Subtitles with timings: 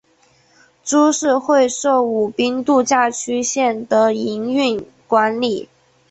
[0.83, 5.69] 株式会社舞滨度假区线的营运管理。